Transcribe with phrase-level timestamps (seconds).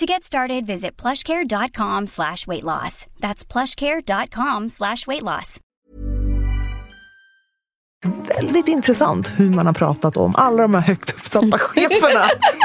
[0.00, 3.06] To get started, visit plushcare.com slash weight loss.
[3.20, 5.60] That's plushcare.com slash weight loss.
[8.40, 12.24] Väldigt intressant hur man har pratat om alla de här högt uppsatta cheferna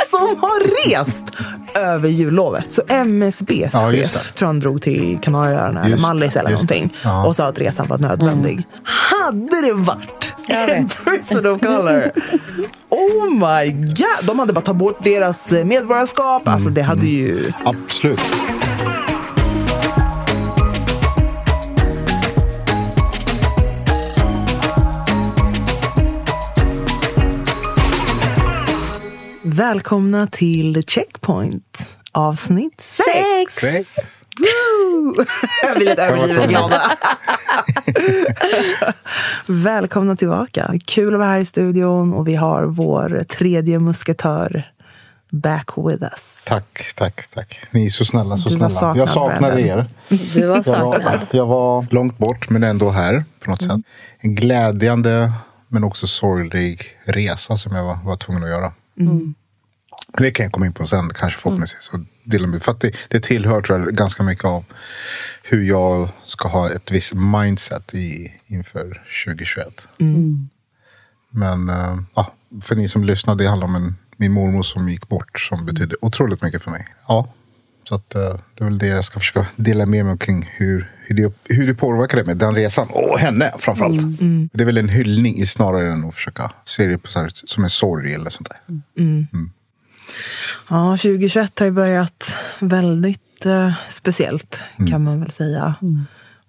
[0.09, 1.23] som har rest
[1.75, 2.71] över jullovet.
[2.71, 7.25] Så MSBs Ja, chef tror han drog till Kanarieöarna eller Mallis eller någonting Ja.
[7.27, 8.67] och sa att resan var nödvändig.
[8.83, 12.11] Hade det varit en person of color.
[12.89, 14.25] Oh my god!
[14.27, 16.47] De hade bara tagit bort deras eh, medborgarskap.
[16.47, 17.39] Alltså det hade ju...
[17.39, 17.53] Mm.
[17.63, 18.19] Absolut.
[29.43, 33.95] Välkomna till Checkpoint avsnitt 6.
[34.41, 35.15] Woo!
[35.61, 36.81] Vi är lite överdrivet glada.
[39.47, 40.73] Välkomna tillbaka.
[40.85, 44.71] Kul att vara här i studion och vi har vår tredje musketör
[45.31, 46.43] back with us.
[46.47, 47.59] Tack, tack, tack.
[47.71, 48.69] Ni är så snälla, så Du snälla.
[48.69, 49.59] saknad, jag saknar Brandon.
[49.59, 49.87] er.
[50.33, 51.03] Du var Jag saknad.
[51.03, 53.71] var, jag var långt bort, men ändå här på något sätt.
[54.19, 55.31] En glädjande,
[55.67, 58.73] men också sorglig resa som jag var, var tvungen att göra.
[60.17, 61.89] Det kan jag komma in på sen, kanske förhoppningsvis.
[61.93, 64.65] Och dela med, för att det, det tillhör tror jag, ganska mycket av
[65.43, 69.87] hur jag ska ha ett visst mindset i, inför 2021.
[71.29, 75.07] Men eh, ja, för ni som lyssnar, det handlar om en, min mormor som gick
[75.07, 76.87] bort som betydde otroligt mycket för mig.
[77.07, 77.33] Ja,
[77.89, 80.91] så att, eh, det är väl det jag ska försöka dela med mig kring hur,
[81.01, 82.87] hur, det, hur det påverkade mig, den resan.
[82.89, 84.01] Och henne framförallt.
[84.53, 87.63] Det är väl en hyllning snarare än att försöka se det på så här, som
[87.63, 88.81] en sorg eller sånt där.
[90.69, 95.75] Ja, 2021 har ju börjat väldigt eh, speciellt kan man väl säga.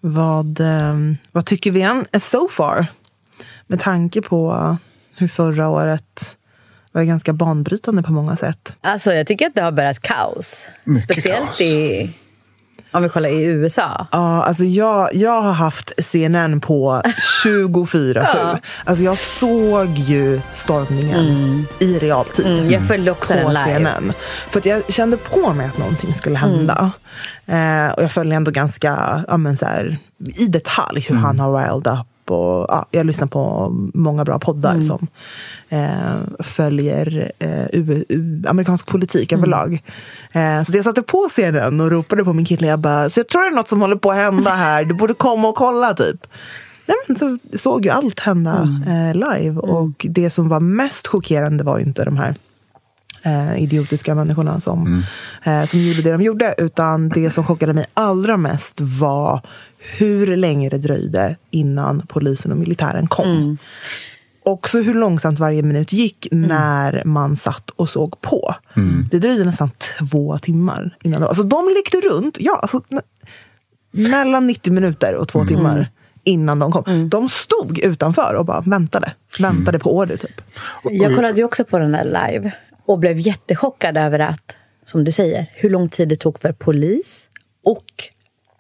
[0.00, 0.94] Vad, eh,
[1.32, 2.86] vad tycker vi än är so far?
[3.66, 4.76] Med tanke på
[5.16, 6.36] hur förra året
[6.92, 8.74] var ganska banbrytande på många sätt.
[8.80, 10.66] Alltså, jag tycker att det har börjat kaos.
[10.84, 11.60] Mycket Speciellt kaos.
[11.60, 12.10] i...
[12.92, 14.06] Om vi kollar i USA.
[14.10, 17.02] Ja, alltså jag, jag har haft CNN på
[17.44, 18.58] 24-7.
[18.84, 22.46] Alltså jag såg ju stormningen i realtid.
[22.46, 23.64] Mm, jag följde också den live.
[23.64, 24.12] CNN.
[24.50, 26.90] För att jag kände på mig att någonting skulle hända.
[27.46, 27.88] Mm.
[27.88, 29.96] Eh, och jag följde ändå ganska ja, men så här,
[30.36, 32.06] i detalj hur han har riled up.
[32.32, 34.82] Och, ja, jag lyssnar på många bra poddar Mm.
[34.82, 35.06] som
[35.68, 39.40] eh, följer eh, U- U- amerikansk politik Mm.
[39.40, 39.82] överlag.
[40.32, 42.66] Eh, så jag satte på scenen och ropade på min kille.
[42.66, 44.84] Jag bara, så jag tror det är något som håller på att hända här.
[44.84, 46.26] Du borde komma och kolla typ.
[46.86, 49.60] Nej, men så såg ju allt hända eh, live.
[49.60, 52.34] Och det som var mest chockerande var ju inte de här
[53.22, 55.02] eh, idiotiska människorna som,
[55.42, 56.54] eh, som gjorde det de gjorde.
[56.58, 59.40] Utan det som chockade mig allra mest var
[59.98, 63.58] hur länge det dröjde innan polisen och militären kom.
[64.44, 68.54] Också hur långsamt varje minut gick när man satt och såg på.
[69.10, 69.70] Det dröjde nästan
[70.10, 72.36] två timmar innan de, alltså de lekte runt.
[72.40, 72.80] Ja, alltså,
[73.90, 75.90] mellan 90 minuter och två timmar
[76.24, 77.08] innan de kom.
[77.08, 79.12] De stod utanför och bara väntade.
[79.40, 80.40] Väntade på order typ.
[80.84, 82.52] Jag kollade ju också på den där live
[82.92, 84.56] och blev jättechockad över att,
[84.86, 87.28] som du säger, hur lång tid det tog för polis
[87.64, 87.84] och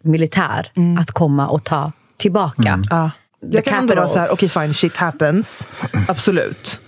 [0.02, 2.84] militär att komma och ta tillbaka.
[2.90, 3.10] Ja.
[3.50, 5.68] The Jag kan ändå vara så här, okej fine, shit happens.
[6.08, 6.80] Absolut.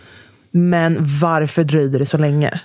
[0.51, 2.61] Men varför dröjde det så länge?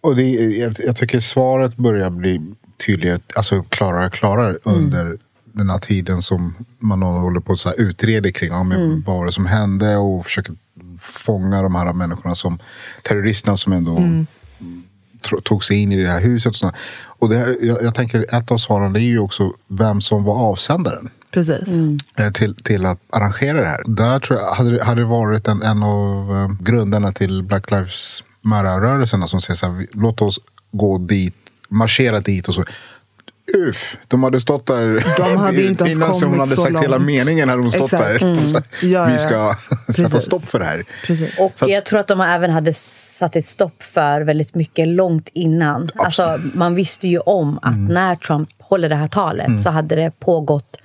[0.00, 2.40] Och det, jag, jag tycker svaret börjar bli
[2.86, 5.18] tydligare, alltså klarare och klarare under
[5.56, 8.50] den här tiden som man håller på att utreda kring.
[8.50, 9.02] Ja, men Mm.
[9.06, 9.96] Vad var det som hände?
[9.96, 10.54] Och försöker
[10.98, 12.58] fånga de här människorna som
[13.02, 14.26] terroristerna som ändå Mm.
[15.44, 16.62] tog sig in i det här huset.
[16.64, 16.72] Och,
[17.18, 20.34] och det, här- jag, jag tänker ett av svaren är ju också vem som var
[20.34, 21.68] avsändaren Precis.
[22.18, 23.82] eh, till, till att arrangera det här.
[23.86, 27.70] Där tror jag hade, det- hade det varit en, en av eh, grunderna till Black
[27.70, 30.38] Lives Matter-rörelserna som säger så här, låt oss
[30.72, 31.34] gå dit,
[31.68, 32.64] marschera dit och så.
[33.54, 36.96] Uff, de hade stått där De hade inte innan hon kommit hade så sagt hela
[36.96, 37.06] långt.
[37.06, 37.48] meningen.
[37.48, 38.20] hade de stått Exakt.
[38.20, 38.22] där.
[38.28, 38.38] Mm.
[38.82, 39.34] Ja, vi ska
[39.86, 39.92] ja.
[39.92, 40.84] sätta stopp för det här.
[41.06, 41.38] Precis.
[41.38, 42.72] Och att- jag tror att de även hade
[43.18, 45.90] satt ett stopp för väldigt mycket långt innan.
[45.96, 47.94] Alltså, man visste ju om att Mm.
[47.94, 50.76] när Trump håller det här talet så hade det pågått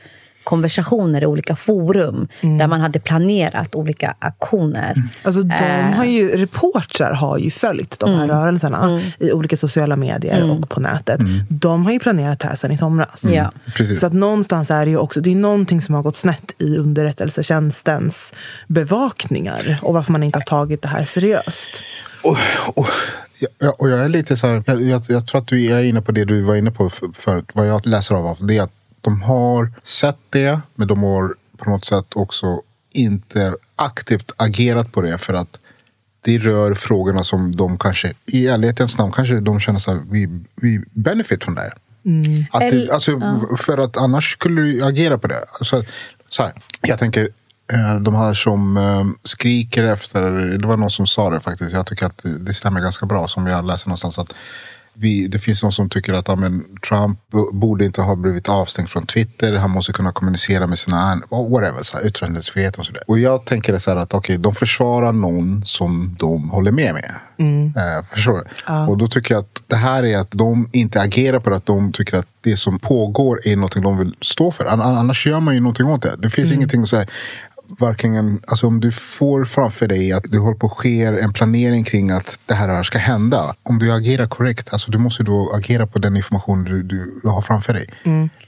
[0.44, 2.58] konversationer i olika forum Mm.
[2.58, 5.04] där man hade planerat olika aktioner.
[5.24, 5.92] Alltså, de Eh.
[5.96, 10.80] har ju, reportrar har ju följt de här rörelserna i olika sociala medier och på
[10.80, 11.20] nätet.
[11.50, 13.24] De har ju planerat det här sedan i somras.
[13.24, 13.52] Ja.
[14.00, 16.78] Så att någonstans är det ju också, det är någonting som har gått snett i
[16.78, 18.34] underrättelsetjänstens
[18.68, 21.72] bevakningar och varför man inte har tagit det här seriöst.
[22.24, 22.38] Och,
[22.76, 22.88] och,
[23.60, 26.02] ja, och jag är lite så här, jag, jag, jag tror att du är inne
[26.02, 27.46] på det du var inne på för- förut.
[27.54, 31.70] Vad jag läser av det är att de har sett det, men de har på
[31.70, 32.62] något sätt också
[32.94, 35.60] inte aktivt agerat på det för att
[36.24, 40.40] det rör frågorna som de kanske, i ärlighetens namn, kanske de känner så här, vi,
[40.56, 41.74] vi benefit från det här.
[42.52, 43.20] Att det, alltså,
[43.58, 45.44] För att annars skulle du agera på det.
[45.60, 45.84] Alltså,
[46.30, 46.52] så här,
[46.82, 47.30] jag tänker,
[47.74, 50.22] eh, de här som eh, skriker efter,
[50.58, 53.48] det var någon som sa det faktiskt, jag tycker att det- stämmer ganska bra som
[53.48, 54.20] jag läste någonstans.
[54.20, 54.34] att
[55.02, 57.20] vi, det finns någon som tycker att ja, men, Trump
[57.52, 59.56] borde inte ha blivit avstängd från Twitter.
[59.56, 63.04] Han måste kunna kommunicera med sina whatever, så här, yttrandefrihet och sådär.
[63.08, 67.16] Och jag tänker så här att okej, de försvarar någon som de håller med med.
[67.76, 68.44] Eh, förstår du?
[68.92, 71.66] Och då tycker jag att det här är att de inte agerar på det, att
[71.66, 74.66] de tycker att det som pågår är något de vill stå för.
[74.66, 76.16] An- Annars gör man ju någonting åt det.
[76.18, 77.06] Det finns ingenting att säga.
[77.80, 81.34] Varken en, alltså om du får framför dig att det håller på att ske en
[81.34, 83.56] planering kring att det här ska hända.
[83.64, 87.30] Om du agerar korrekt, alltså du måste då agera på den information du, du, du
[87.30, 87.90] har framför dig.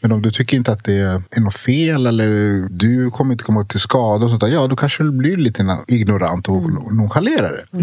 [0.02, 0.98] Men om du tycker inte att det
[1.36, 2.28] är något fel eller
[2.70, 5.78] du kommer inte komma till skada och sånt där, ja då kanske du blir lite
[5.88, 7.78] ignorant och nonchalerar det.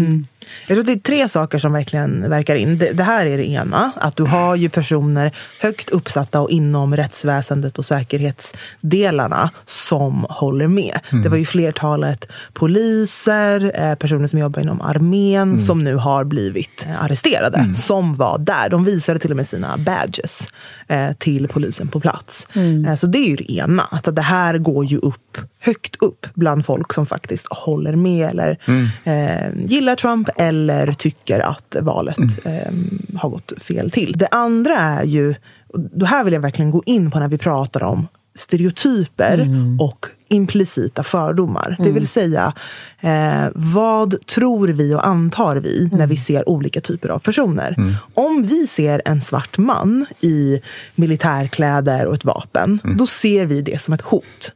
[0.67, 2.77] Jag tror att det är tre saker som verkligen verkar in.
[2.77, 6.95] Det, det här är det ena, att du har ju personer högt uppsatta och inom
[6.95, 10.99] rättsväsendet och säkerhetsdelarna som håller med.
[11.23, 16.87] Det var ju flertalet poliser, eh, personer som jobbar inom armén som nu har blivit
[16.99, 18.69] arresterade, som var där.
[18.69, 20.47] De visade till och med sina badges
[20.87, 22.47] eh, till polisen på plats.
[22.87, 26.27] Eh, så det är ju det ena, att det här går ju upp högt upp
[26.33, 28.57] bland folk som faktiskt håller med eller
[29.03, 32.73] eh, gillar Trump eller tycker att valet eh,
[33.15, 34.17] har gått fel till.
[34.17, 35.35] Det andra är ju,
[35.67, 39.47] och det här vill jag verkligen gå in på när vi pratar om stereotyper
[39.79, 41.75] och implicita fördomar.
[41.79, 42.53] Det vill säga,
[43.01, 47.75] eh, vad tror vi och antar vi när vi ser olika typer av personer?
[48.13, 50.61] Om vi ser en svart man i
[50.95, 54.51] militärkläder och ett vapen, då ser vi det som ett hot.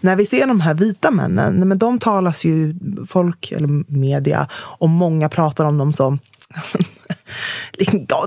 [0.00, 2.74] När vi ser de här vita männen, men de talas ju
[3.08, 6.18] folk, eller media, och många pratar om dem som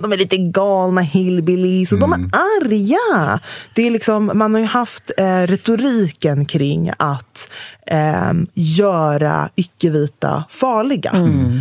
[0.02, 3.40] de är lite galna hillbillies och de är arga.
[3.76, 7.50] Det är liksom, man har ju haft eh, retoriken kring att
[7.88, 11.12] eh, göra icke-vita farliga.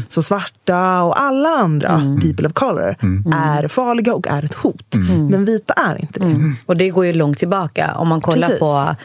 [0.09, 2.97] Så svarta och alla andra people of color
[3.35, 4.95] är farliga och är ett hot.
[5.31, 6.55] Men vita är inte det.
[6.67, 7.95] Och det går ju långt tillbaka.
[7.95, 8.61] Om man kollar Precis.
[8.61, 8.97] på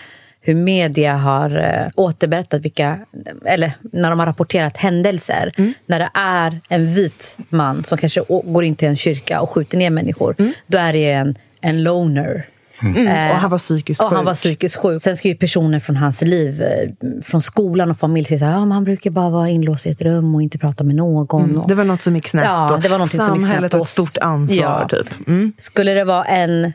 [0.41, 2.99] hur media har eh, återberättat vilka,
[3.45, 5.51] eller när de har rapporterat händelser.
[5.85, 9.77] När det är en vit man som kanske går in till en kyrka och skjuter
[9.77, 10.35] ner människor.
[10.67, 12.45] Då är det en, en loner.
[12.81, 13.31] Mm.
[13.31, 14.25] Och han var psykiskt och han sjuk.
[14.25, 15.03] var psykiskt sjuk.
[15.03, 16.89] Sen ska ju personer från hans liv, eh,
[17.23, 20.35] från skolan och familj säga att men han brukar bara vara inlåst i ett rum
[20.35, 21.57] och inte prata med någon.
[21.57, 22.45] Och- Det var något som gick snett.
[22.45, 24.57] Ja, det var någonting som gick samhället snett har ett stort ansvar.
[24.57, 24.87] Ja.
[24.89, 25.27] Typ.
[25.27, 25.53] Mm.
[25.57, 26.73] Skulle det vara en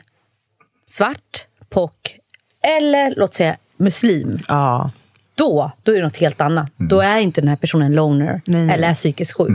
[0.87, 2.17] svart, pock
[2.63, 4.91] eller låt säga muslim, Ja.
[5.35, 6.71] då, då är det något helt annat.
[6.77, 9.49] Då är inte den här personen en loner Nej, eller är psykiskt sjuk.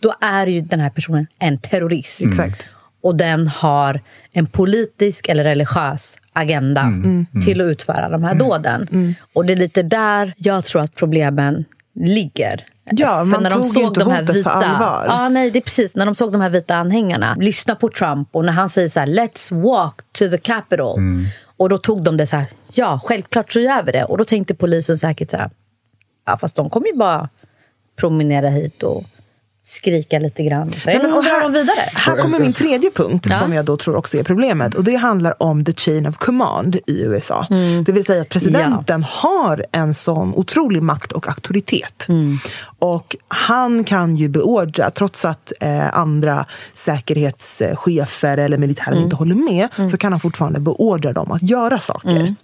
[0.00, 2.20] Då är ju den här personen en terrorist.
[2.22, 2.66] Exakt.
[3.02, 4.00] Och den har
[4.32, 6.92] en politisk eller religiös agenda
[7.46, 9.14] till att utföra de här dåden.
[9.34, 12.64] Och det är lite där jag tror att problemen ligger.
[12.90, 15.04] Ja, man tog inte hotet på allvar.
[15.08, 15.94] Ja, nej, det är precis.
[15.96, 19.00] När de såg de här vita anhängarna lyssna på Trump och när han säger så
[19.00, 21.00] här “Let's walk to the Capitol”
[21.58, 24.24] och då tog de det så här “Ja, självklart så gör vi det” och då
[24.24, 25.50] tänkte polisen säkert så här
[26.26, 27.28] “Ja, fast de kommer ju bara
[27.96, 29.04] promenera hit och
[29.68, 30.72] skrika lite grann.
[30.72, 31.90] Så Nej, men, och här, vidare.
[31.94, 34.74] här kommer min tredje punkt som jag då tror också är problemet.
[34.74, 37.46] Och det handlar om the chain of command i USA.
[37.86, 42.06] Det vill säga att presidenten har en sån otrolig makt och auktoritet.
[42.78, 49.90] Och han kan ju beordra, trots att eh, andra säkerhetschefer eller militären inte håller med,
[49.90, 52.34] så kan han fortfarande beordra dem att göra saker.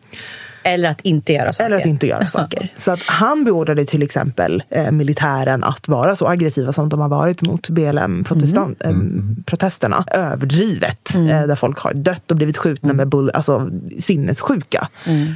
[0.64, 1.66] Eller att inte göra saker.
[1.66, 2.68] Eller att inte göra saker.
[2.78, 7.08] Så att han beordrade till exempel eh, militären att vara så aggressiva som de har
[7.08, 10.04] varit mot BLM-protesterna.
[10.12, 11.14] Eh, överdrivet.
[11.14, 14.88] Eh, där folk har dött och blivit skjutna med bull, alltså, sinnessjuka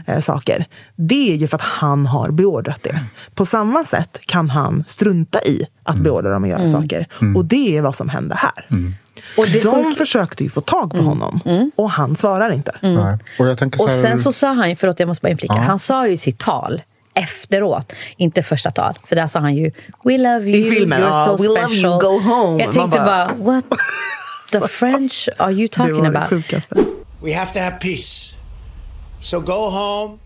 [0.06, 0.66] eh, saker.
[0.96, 3.00] Det är ju för att han har beordrat det.
[3.34, 7.06] På samma sätt kan han strunta i att beordra dem att göra saker.
[7.36, 8.66] Och det är vad som hände här.
[9.36, 11.40] Och det de försökte ju få tag på honom
[11.76, 12.72] och han svarar inte.
[12.82, 13.18] Nej.
[13.38, 15.54] Och jag tänker så Och här, sen så sa han förlåt jag måste bara inflika,
[15.54, 16.82] han sa ju sitt tal
[17.14, 19.70] efteråt, inte första tal, för där sa han ju
[20.04, 21.90] We love you, I filmen, you're ja, so "We love special.
[21.92, 23.64] you, go home." Jag tänkte bara- what
[24.52, 26.28] the French are you Det talking var det about?
[26.30, 26.74] sjukaste.
[27.22, 28.34] We have to have peace.
[29.20, 30.18] So go home.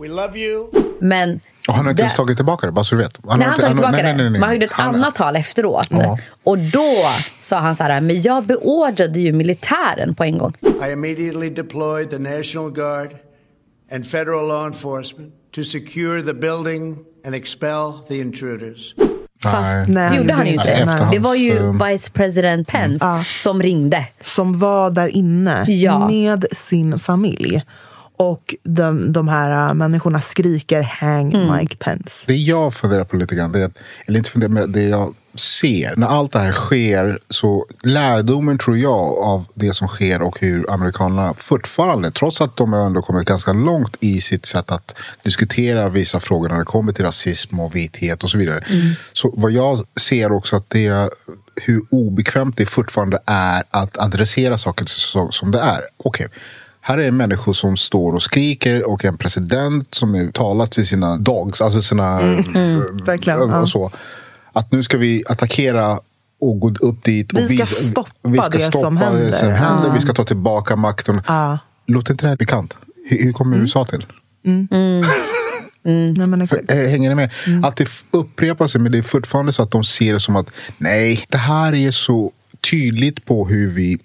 [0.00, 0.66] We love you.
[1.00, 3.18] Men Och han har inte där- ens tagit tillbaka det, bara så du vet.
[3.24, 4.30] Nej, han tog tillbaka nej, nej, nej, det.
[4.30, 4.40] nej.
[4.40, 5.86] Man gjorde ett Han- annat tal efteråt.
[5.90, 6.18] Ja.
[6.44, 7.06] Och då
[7.40, 10.54] sa han så här, men jag beordrade ju militären på en gång.
[10.88, 13.08] I immediately deployed the National Guard
[13.92, 18.94] and federal law enforcement to secure the building and expel the intruders.
[19.42, 20.70] Fast Nej, det gjorde han ju det- inte.
[20.70, 24.06] efterhands, Det var ju um, Vice President Pence som ringde.
[24.20, 26.08] som var där inne Ja.
[26.08, 27.62] med sin familj.
[28.16, 31.56] Och de, de här äh, människorna skriker hang Mm.
[31.56, 32.24] Mike Pence.
[32.26, 33.70] Det jag funderar på lite grann, det är,
[34.06, 35.96] eller inte funderar, men det jag ser.
[35.96, 40.70] När allt det här sker, så lärdomen tror jag av det som sker och hur
[40.70, 45.88] amerikanerna fortfarande, trots att de har ändå kommit ganska långt i sitt sätt att diskutera
[45.88, 48.64] vissa frågor när det kommer till rasism och vithet och så vidare.
[49.12, 51.10] Så vad jag ser också att det är
[51.54, 55.80] hur obekvämt det fortfarande är att adressera saker så, som det är.
[55.96, 56.28] Okej.
[56.88, 61.16] Här är människor som står och skriker och en president som är talat till sina
[61.16, 62.20] dogs, alltså sina...
[63.06, 63.66] verkligen, och ja.
[63.66, 63.90] så.
[64.52, 66.00] Att nu ska vi attackera
[66.40, 67.32] och gå upp dit.
[67.32, 69.32] Och Vi ska stoppa det som det händer.
[69.32, 69.88] som händer.
[69.88, 69.92] Ja.
[69.94, 71.22] Vi ska ta tillbaka makten.
[71.26, 71.58] Ja.
[71.86, 72.76] Låter inte det här bekant?
[73.08, 74.06] Hur, hur kommer USA till?
[74.42, 76.70] Nej, men exakt.
[76.70, 77.30] Eh, Hänger ni med?
[77.46, 77.64] Mm.
[77.64, 80.46] Att det upprepar sig, men det är fortfarande så att de ser det som att
[80.78, 82.32] nej, det här är så
[82.70, 83.98] tydligt på hur vi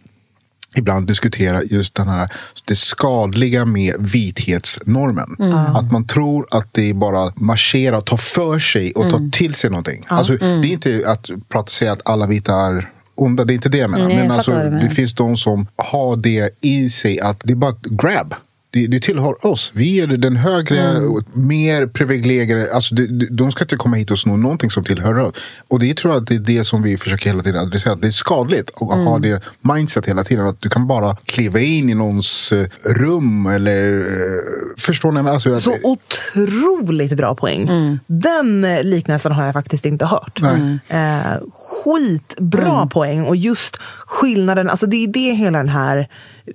[0.75, 2.29] ibland diskuterar just den här,
[2.65, 5.35] det skadliga med vithetsnormen.
[5.39, 5.53] Mm.
[5.53, 9.31] Att man tror att det är bara att marschera, ta för sig och ta Mm.
[9.31, 10.05] till sig någonting.
[10.07, 13.69] Alltså, Det är inte att prata säga att alla vita är onda, det är inte
[13.69, 14.07] det jag menar.
[14.07, 17.53] Nej, jag Men fattar alltså, det finns de som har det i sig att det
[17.53, 18.35] är bara grab.
[18.73, 19.71] Det, det tillhör oss.
[19.75, 21.23] Vi är den högre, Mm.
[21.33, 22.73] mer privilegierade.
[22.73, 25.35] Alltså, de, de- de ska inte komma hit och sno någonting som tillhör oss.
[25.67, 27.95] Och det tror jag att det är det som vi försöker hela tiden adressera.
[27.95, 29.05] Det är skadligt att Mm.
[29.05, 30.45] ha det mindset hela tiden.
[30.47, 33.99] Att du kan bara kliva in i någons eh, rum eller...
[34.01, 35.29] eh, Förstår ni?
[35.29, 37.69] Alltså, att- Så otroligt bra poäng.
[38.07, 40.39] Den eh, liknelsen har jag faktiskt inte hört.
[40.41, 40.79] Nej.
[40.87, 41.37] Eh,
[41.83, 43.23] skitbra poäng.
[43.23, 43.75] Och just
[44.05, 46.07] skillnaden, alltså det är det hela den här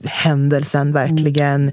[0.04, 1.72] händelsen verkligen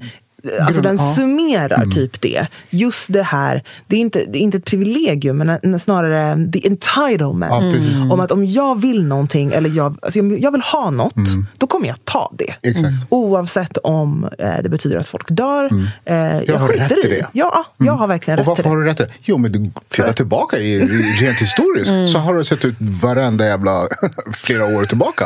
[0.60, 1.14] Alltså den Ja.
[1.16, 2.46] summerar typ det.
[2.70, 6.66] Just det här, det är inte, det är inte ett privilegium, men en- snarare the
[6.68, 7.72] entitlement.
[7.74, 8.12] Precis.
[8.12, 11.14] Om att om jag vill någonting, eller jag, alltså om jag vill ha något,
[11.58, 12.68] då kommer jag ta det.
[12.68, 12.92] Exakt.
[13.08, 15.64] Oavsett om eh, det betyder att folk dör.
[16.04, 17.26] Eh, jag, Jag har rätt i det.
[17.32, 18.68] Ja, jag har verkligen Och rätt till varför det.
[18.68, 19.12] har du rätt till det?
[19.22, 20.86] Jo, men du tittar tillbaka i, i,
[21.20, 22.06] rent historiskt Mm.
[22.08, 23.80] så har det sett ut varenda jävla
[24.32, 25.24] flera år tillbaka.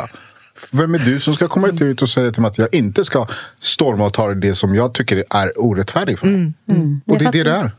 [0.71, 3.27] Vem är du som ska komma ut och säga till mig att jag inte ska
[3.59, 6.53] storma och ta det som jag tycker är orättfärdigt för mig?
[6.69, 7.01] Mm.
[7.07, 7.71] Och det är det det är.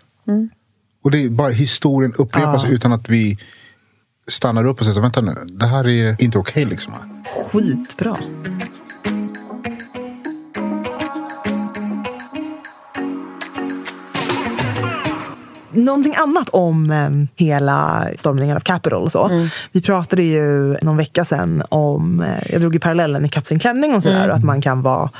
[1.02, 3.38] Och det är bara historien upprepas utan att vi
[4.28, 6.92] stannar upp och säger vänta nu, det här är inte okej liksom.
[7.52, 8.18] Skitbra.
[15.72, 19.48] Någonting annat om eh, hela stormningen av Capitol och så.
[19.72, 23.94] Vi pratade ju någon vecka sedan om, eh, jag drog ju parallellen med Kapten Klänning
[23.94, 25.10] och sådär, och att man kan vara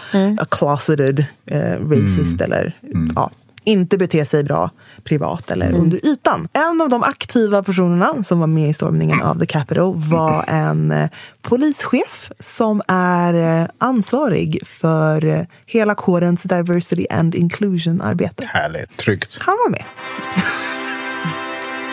[0.40, 2.76] a closeted eh, racist eller
[3.16, 3.30] ja,
[3.64, 4.71] inte bete sig bra
[5.04, 6.49] privat eller under ytan.
[6.52, 10.92] En av de aktiva personerna som var med i stormningen av the Capitol var en
[10.92, 11.11] eh,
[11.42, 18.45] polischef som är eh, ansvarig för eh, hela kårens diversity and inclusion-arbete.
[18.47, 19.38] Härligt, tryggt.
[19.40, 19.85] Han var med.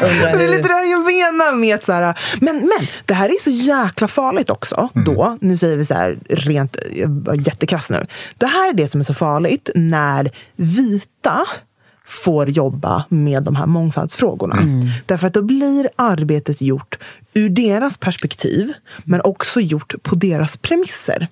[0.02, 3.30] Undrar Det är lite det jag menar med att så här, men, men det här
[3.30, 4.90] är så jäkla farligt också.
[4.94, 8.06] Då, nu säger vi så här rent, jag var jättekrass nu.
[8.38, 11.46] Det här är det som är så farligt när vita
[12.08, 14.58] får jobba med de här mångfaldsfrågorna.
[15.06, 16.98] Därför att då blir arbetet gjort
[17.34, 18.74] ur deras perspektiv,
[19.04, 21.28] men också gjort på deras premisser.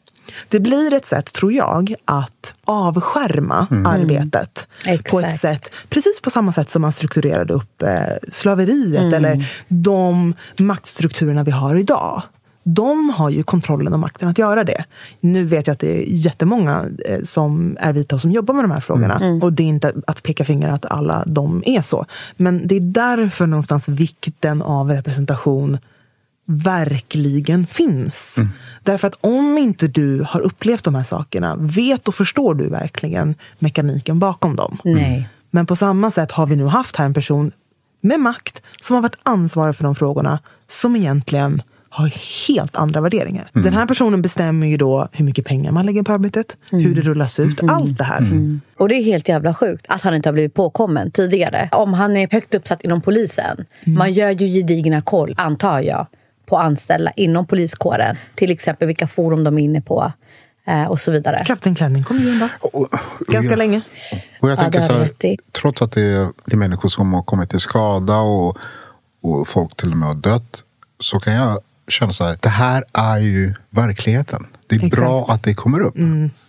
[0.49, 4.67] Det blir ett sätt, tror jag, att avskärma arbetet
[5.09, 5.41] på ett Exakt.
[5.41, 7.89] sätt, precis på samma sätt som man strukturerade upp eh,
[8.29, 12.21] slaveriet eller de maktstrukturerna vi har idag.
[12.67, 14.85] De har ju kontrollen och makten att göra det.
[15.19, 18.63] Nu vet jag att det är jättemånga eh, som är vita och som jobbar med
[18.63, 19.39] de här frågorna.
[19.41, 22.05] Och det är inte att peka finger att alla de är så.
[22.37, 25.77] Men det är därför någonstans vikten av representation
[26.47, 28.35] verkligen finns.
[28.83, 33.35] Därför att om inte du har upplevt de här sakerna, vet och förstår du verkligen
[33.59, 34.77] mekaniken bakom dem.
[34.83, 35.29] Nej.
[35.51, 37.51] Men på samma sätt har vi nu haft här en person
[38.01, 41.61] med makt som har varit ansvarig för de frågorna som egentligen
[41.95, 42.13] har
[42.47, 43.49] helt andra värderingar.
[43.53, 47.01] Den här personen bestämmer ju då hur mycket pengar man lägger på arbetet, hur det
[47.01, 48.59] rullas ut, allt det här.
[48.77, 51.69] Och det är helt jävla sjukt att han inte har blivit påkommen tidigare.
[51.71, 53.65] Om han är högt uppsatt inom polisen.
[53.83, 56.07] Man gör ju gedigna koll, antar jag,
[56.45, 58.15] på anställda inom poliskåren.
[58.35, 60.11] Till exempel vilka forum de är inne på
[60.67, 61.43] eh, och så vidare.
[61.45, 62.49] Kapten Klänning kom ju undan
[63.27, 63.81] ganska länge.
[64.41, 67.13] Och jag Ja, tänker har så här, trots att det är, det är människor som
[67.13, 68.57] har kommit till skada och,
[69.21, 70.63] och folk till och med har dött.
[70.99, 74.45] Så kan jag känna så här, det här är ju verkligheten.
[74.67, 74.95] Det är Exakt.
[74.95, 75.95] bra att det kommer upp.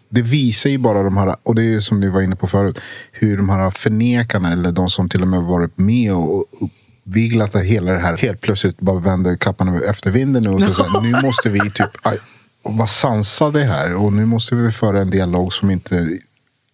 [0.08, 2.78] Det visar ju bara de här, och det är som ni var inne på förut,
[3.12, 6.70] hur de här förnekarna eller de som till och med varit med och, och
[7.04, 10.72] viglat att hela det här helt plötsligt bara vänder kappan efter vinden nu och så,
[10.72, 12.18] så här, nu måste vi typ aj,
[12.62, 16.18] vara sansade här och nu måste vi föra en dialog som inte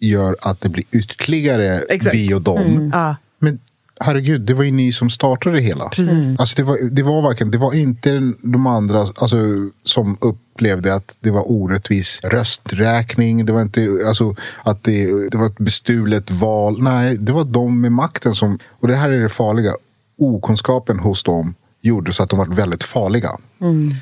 [0.01, 2.15] gör att det blir ytterligare Exakt.
[2.15, 2.91] vi och dem.
[2.93, 3.17] Ja.
[3.39, 3.59] Men
[4.03, 5.89] herregud, det var ju ni som startade det hela.
[5.89, 6.39] Precis.
[6.39, 9.37] Alltså det, var, det var verkligen, det var inte de andra alltså,
[9.85, 13.47] som upplevde att det var orättvis rösträkning.
[13.47, 16.83] Det var inte alltså, att det, det var ett bestulet val.
[16.83, 19.73] Nej, det var de med makten som, och det här är det farliga,
[20.19, 23.31] okunskapen hos dem gjorde så att de var väldigt farliga.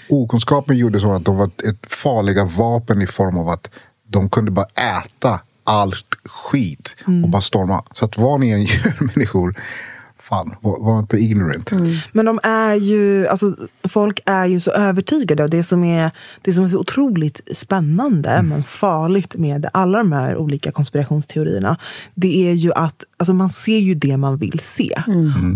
[0.09, 3.71] Okunskapen gjorde så att de var ett farliga vapen i form av att
[4.09, 7.83] de kunde bara äta allt skit och bara storma.
[7.93, 9.55] Så att vad ni än gör människor,
[10.31, 11.71] fan, var, var inte ignorant.
[12.13, 13.57] Men de är ju, alltså,
[13.89, 15.45] folk är ju så övertygade.
[15.45, 16.11] Och det som är,
[16.43, 21.77] det som är så otroligt spännande men farligt med alla de här olika konspirationsteorierna,
[22.15, 25.03] det är ju att alltså, man ser ju det man vill se.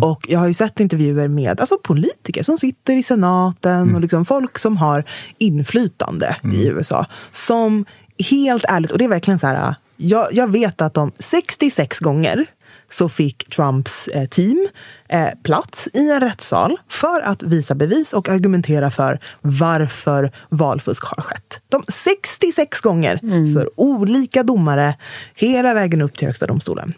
[0.03, 4.25] Och jag har ju sett intervjuer med alltså, politiker som sitter i senaten och liksom
[4.25, 5.05] folk som har
[5.39, 7.07] inflytande i USA.
[7.33, 7.85] Som
[8.31, 12.47] helt ärligt, och det är verkligen så här, jag, jag vet att de 66 gånger
[12.95, 14.69] så fick Trumps eh, team
[15.09, 21.23] eh, plats i en rättssal för att visa bevis och argumentera för varför valfusk har
[21.23, 21.61] skett.
[21.69, 23.19] De 66 gånger
[23.55, 24.95] för olika domare
[25.35, 26.95] hela vägen upp till Högsta domstolen.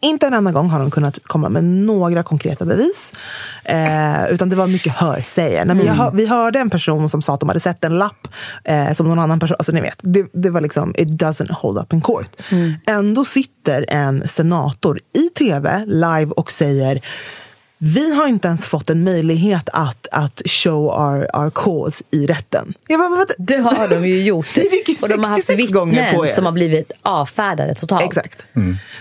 [0.00, 3.12] Inte en enda gång har de kunnat komma med några konkreta bevis.
[3.64, 5.64] Eh, utan det var mycket hörsäger.
[5.64, 7.98] Nej, men jag hör, vi hörde en person som sa att de hade sett en
[7.98, 8.28] lapp
[8.64, 9.56] eh, som någon annan person...
[9.58, 12.36] Alltså ni vet, det, det var liksom, it doesn't hold up in court.
[12.86, 17.00] Ändå sitter en senator i tv live och säger
[17.78, 22.74] vi har inte ens fått en möjlighet att, att show our, our cause i rätten.
[22.88, 23.34] Jag bara, vänta.
[23.38, 24.46] Det har de ju gjort.
[24.56, 26.22] Ni fick ju och de har haft 66 gånger på er.
[26.22, 28.04] vittnen som har blivit avfärdade totalt.
[28.04, 28.42] Exakt.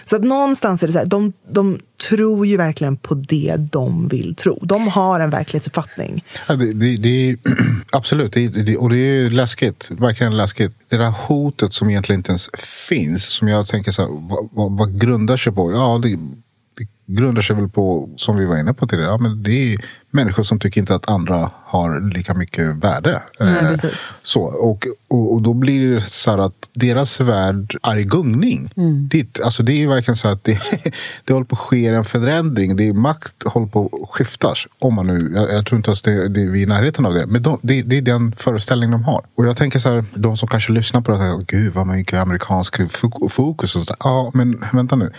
[0.06, 4.08] Så att någonstans är det så här, de, de tror ju verkligen på det de
[4.08, 4.60] vill tro.
[4.62, 6.24] De har en verklighetsuppfattning.
[6.48, 7.38] Ja, det, det, det är,
[7.92, 9.92] absolut, det, det, och det är läskigt.
[9.92, 10.72] Verkligen läskigt.
[10.90, 12.50] Det där hotet som egentligen inte ens
[12.88, 15.72] finns, som jag tänker så här, vad, vad, vad grundar sig på?
[15.72, 16.02] Ja,
[17.08, 19.78] grundar sig väl på, som vi var inne på tidigare, ja, men det är
[20.12, 23.22] människor som tycker inte att andra har lika mycket värde.
[23.40, 23.50] Nej,
[23.84, 23.90] Eh,
[24.24, 28.70] så, och, och, och då blir det så här att deras värld är i gungning.
[29.12, 30.60] Det, alltså det är verkligen så att det,
[31.26, 32.76] det håller på att ske en förändring.
[32.76, 34.68] Det är makt håller på att skiftas.
[34.80, 37.14] Om man nu, jag, jag tror inte ens det, det, vi är i närheten av
[37.14, 37.26] det.
[37.28, 39.26] Men de, det, det är den föreställning de har.
[39.36, 42.20] Och jag tänker så här, de som kanske lyssnar på det här, gud vad mycket
[42.20, 43.76] amerikansk fo- fokus.
[43.76, 43.98] Och så där.
[44.00, 45.12] Ja, men vänta nu.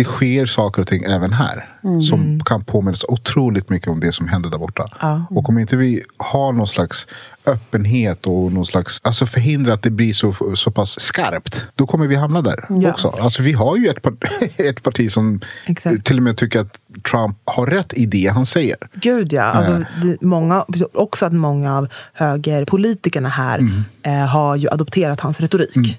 [0.00, 1.68] Det sker saker och ting även här
[2.08, 4.88] som kan påminna så otroligt mycket om det som hände där borta.
[5.30, 7.06] Och om inte vi har någon slags
[7.50, 12.06] öppenhet och någon slags, alltså förhindra att det blir så, så pass skarpt, då kommer
[12.06, 12.90] vi hamna där Ja.
[12.90, 13.08] också.
[13.08, 14.14] Alltså vi har ju ett, par,
[14.68, 16.04] ett parti som Exakt.
[16.04, 16.76] till och med tycker att
[17.10, 18.76] Trump har rätt i det han säger.
[18.94, 19.42] Gud ja.
[19.42, 25.98] Alltså, det, många, också att många av högerpolitikerna här eh, har ju adopterat hans retorik.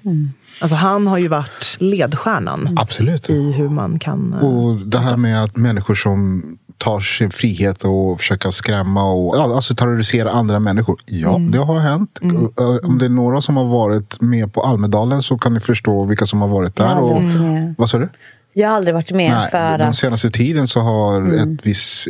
[0.60, 3.30] Alltså, han har ju varit ledstjärnan Absolut.
[3.30, 4.32] i hur man kan...
[4.34, 6.42] eh, Och det här med att människor som
[6.82, 11.00] tar sin frihet och försöker skrämma och ja, alltså terrorisera andra människor.
[11.06, 12.18] Ja, det har hänt.
[12.24, 16.04] Uh, Om det är några som har varit med på Almedalen så kan ni förstå
[16.04, 16.98] vilka som har varit där.
[16.98, 17.74] Och, med.
[17.78, 18.08] vad sa du?
[18.54, 19.96] Jag har aldrig varit med Nej, för den att...
[19.96, 21.54] senaste tiden så har Mm.
[21.54, 22.08] ett viss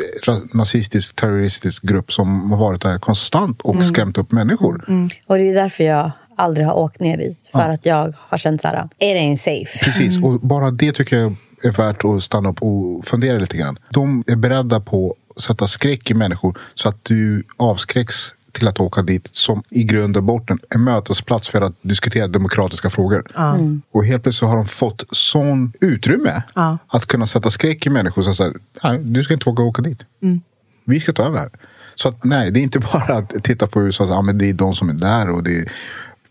[0.53, 3.87] nazistisk terroristisk grupp som har varit där konstant och Mm.
[3.89, 4.85] skrämt upp människor.
[5.27, 7.49] Och det är därför jag aldrig har åkt ner dit.
[7.53, 9.85] För att jag har känt så här, it ain't safe.
[9.85, 13.79] Precis, och bara det tycker jag är värt att stanna upp och fundera lite grann.
[13.91, 18.15] De är beredda på att sätta skräck i människor så att du avskräcks
[18.53, 22.91] till att åka dit som i grund och botten en mötesplats för att diskutera demokratiska
[22.91, 23.27] frågor.
[23.93, 26.79] Och helt plötsligt så har de fått sån utrymme Ja.
[26.87, 29.99] att kunna sätta skräck i människor som säger nej, du ska inte våga åka dit.
[30.85, 31.51] Vi ska ta över här.
[31.95, 34.53] Så att, nej, det är inte bara att titta på USA ah, men det är
[34.55, 35.69] de som är där och det är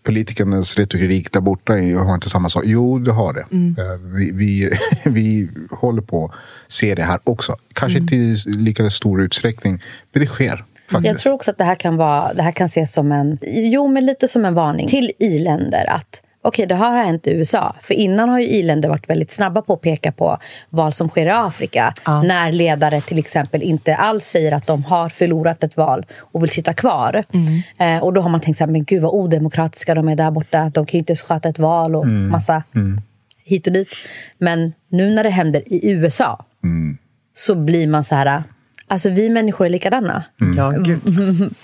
[0.04, 2.64] politikernas retorik där borta har inte samma sak.
[2.66, 3.42] Jo, det har det.
[3.82, 4.70] Eh, Vi, vi,
[5.06, 6.32] vi håller på att
[6.72, 7.56] se det här också.
[7.74, 9.84] Kanske inte i lika stor utsträckning,
[10.14, 10.66] men det sker.
[10.92, 11.08] Faktiskt.
[11.08, 13.38] Jag tror också att det här kan vara, det här kan ses som en,
[13.72, 17.76] jo men lite som en varning till i-länder att okej, det har hänt i USA.
[17.82, 20.38] För innan har ju i-länder varit väldigt snabba på att peka på
[20.70, 21.94] vad som sker i Afrika.
[22.24, 26.50] När ledare till exempel inte alls säger att de har förlorat ett val och vill
[26.50, 27.24] sitta kvar.
[27.78, 30.32] Eh, och då har man tänkt så här, men gud vad odemokratiska de är där
[30.32, 30.72] borta.
[30.74, 32.64] De kan ju inte sköta ett val och massa
[33.44, 33.90] hit och dit.
[34.38, 36.46] Men nu när det händer i USA
[37.36, 38.44] så blir man så här,
[38.88, 40.24] alltså vi människor är likadana
[40.58, 41.02] Ja, gud.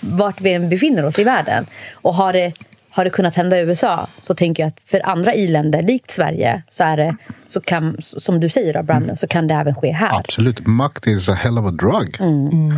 [0.00, 1.66] vart vi än befinner oss i världen.
[1.92, 2.52] Och har det,
[2.98, 6.62] har det kunnat hända i USA så tänker jag att för andra i-länder, likt Sverige,
[6.70, 7.16] så är det,
[7.48, 10.18] så kan, som du säger då, Brandon, så kan det även ske här.
[10.18, 10.66] Absolut.
[10.66, 12.16] Makt is a hell of a drug.
[12.20, 12.72] Mm.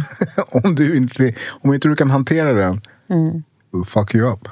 [0.65, 2.81] om, du inte, om inte du kan hantera den,
[3.11, 3.43] Mm.
[3.87, 4.49] fuck you up.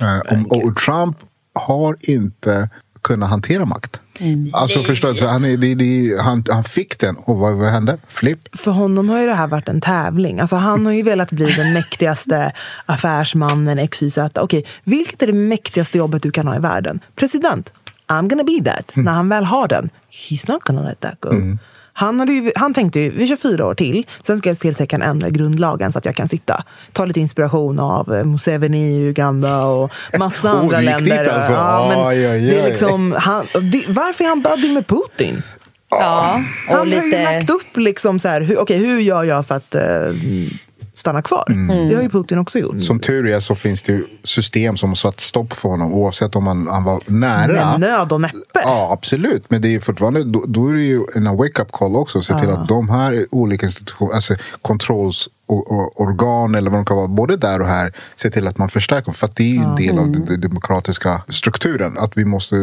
[0.00, 1.16] Eh, om, och Trump
[1.54, 2.68] har inte
[3.02, 4.00] kunnat hantera makt.
[4.22, 4.50] Mm.
[4.52, 4.94] Alltså?
[5.14, 7.98] Så han, det, det, han, han fick den och vad, vad hände?
[8.08, 8.56] Flipp.
[8.56, 10.40] För honom har ju det här varit en tävling.
[10.40, 12.52] Alltså han har ju velat bli den mäktigaste
[12.86, 14.18] affärsmannen XYZ.
[14.34, 17.00] Okej, vilket är det mäktigaste jobbet du kan ha i världen?
[17.16, 17.72] President.
[18.08, 18.92] I'm gonna be that.
[18.94, 21.30] När han väl har den, he's not gonna let that go.
[21.92, 24.60] Han, hade ju, han tänkte ju, vi kör fyra år till, sen ska jag se
[24.60, 26.64] till så jag kan ändra grundlagen så att jag kan sitta.
[26.92, 31.24] Ta lite inspiration av eh, Museveni i Uganda och massa Oh, andra länder.
[31.28, 31.52] alltså?
[31.88, 35.42] men Oj, oj, Det är liksom, han, det, varför är han buddy med Putin?
[35.90, 37.24] Ja, och Han har ju lite...
[37.24, 39.82] lagt upp liksom så här, hur, okej, hur gör jag för att eh,
[41.02, 41.44] stanna kvar?
[41.48, 41.88] Mm.
[41.88, 42.82] Det har ju Putin också gjort.
[42.82, 46.46] Som tur är så finns det ju system som satt stopp för honom oavsett om
[46.46, 47.78] han, han var nära.
[47.78, 48.60] Med nöd och näppe.
[48.64, 49.50] Ja, absolut.
[49.50, 52.22] Men det är fortfarande, då, då är det ju en wake-up call också.
[52.22, 54.34] Se till att de här olika institutionerna, alltså
[55.60, 59.04] kontrollorgan eller vad de kan vara, både där och här, se till att man förstärker
[59.04, 59.14] dem.
[59.14, 61.98] För att det är ju en del av den den demokratiska strukturen.
[61.98, 62.56] Att vi måste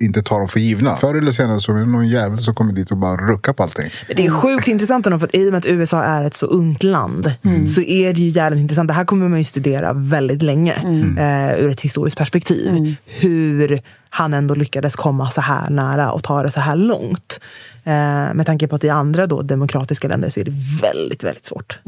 [0.00, 0.96] inte ta dem för givna.
[0.96, 3.62] Förr eller senare så är det någon jävel som kommer dit och bara ruckar på
[3.62, 3.90] allting.
[4.16, 6.46] Det är sjukt intressant ändå, för att i och med att USA är ett så
[6.46, 7.34] ungt land
[7.74, 8.88] så är det ju jävligt intressant.
[8.88, 10.74] Det här kommer man ju studera väldigt länge
[11.18, 12.94] eh, ur ett historiskt perspektiv.
[13.06, 17.40] Hur han ändå lyckades komma så här nära och ta det så här långt.
[17.84, 21.44] Eh, med tanke på att i andra då, demokratiska länder så är det väldigt, väldigt
[21.44, 21.78] svårt.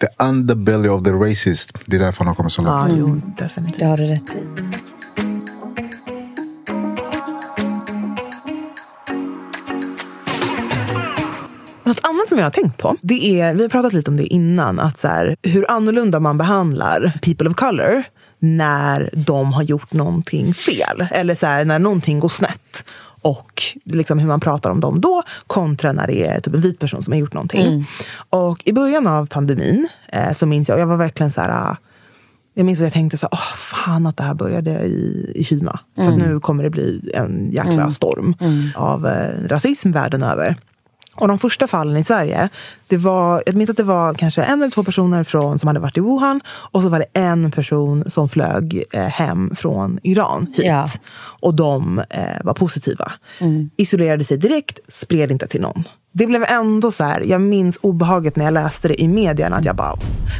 [0.00, 1.72] The underbelly of the racist.
[1.86, 2.92] Det är därför han har kommit så långt.
[2.92, 3.78] Ja, jo, definitivt.
[3.78, 4.38] Det har du rätt i.
[11.86, 14.26] Något annat som jag har tänkt på, det är, vi har pratat lite om det
[14.26, 18.02] innan, att så här, hur annorlunda man behandlar people of color
[18.38, 21.06] när de har gjort någonting fel.
[21.10, 22.60] Eller så här, när någonting går snett.
[23.24, 26.78] Och liksom hur man pratar om dem då kontra när det är typ en vit
[26.78, 27.86] person som har gjort någonting.
[28.30, 31.50] Och i början av pandemin eh, så minns jag, jag var verkligen så här...
[31.50, 31.76] ah,
[32.54, 35.44] jag minns att jag tänkte så här, åh fan att det här började i, i
[35.44, 35.80] Kina.
[35.96, 38.34] För att nu kommer det bli en jäkla storm
[38.76, 40.56] av eh, rasism världen över.
[41.16, 42.48] Och de första fallen i Sverige,
[42.86, 45.80] det var, jag minns att det var kanske en eller två personer från, som hade
[45.80, 50.46] varit i Wuhan och så var det en person som flög eh, hem från Iran
[50.56, 50.66] hit.
[50.66, 50.86] Ja.
[51.40, 53.12] Och de eh, var positiva.
[53.76, 55.84] Isolerade sig direkt, spred inte till någon.
[56.12, 59.56] Det blev ändå så här, jag minns obehaget när jag läste det i medierna.
[59.56, 59.98] Att jag bara,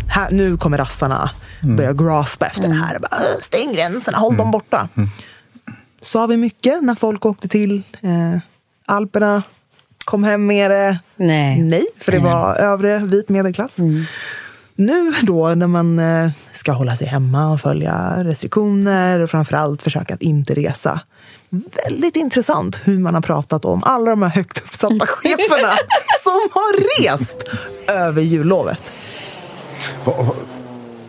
[0.09, 1.31] här, nu kommer rassarna
[1.77, 2.93] börja graspa efter det här.
[2.93, 4.89] Jag bara, "Åh, Stäng gränserna, håll dem borta.
[6.01, 8.39] Sa vi mycket när folk åkte till eh,
[8.87, 9.43] Alperna,
[10.05, 10.99] kom hem med det?
[11.17, 11.63] Nej.
[11.63, 13.77] Nej, för det var övre vit medelklass.
[14.77, 20.15] Nu då när man eh, ska hålla sig hemma och följa restriktioner och framförallt försöka
[20.15, 21.01] att inte resa.
[21.89, 25.73] Väldigt intressant hur man har pratat om alla de här högt uppsatta cheferna
[26.23, 27.45] som har rest
[27.89, 28.93] över jullovet.